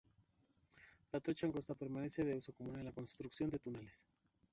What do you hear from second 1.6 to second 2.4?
permanece de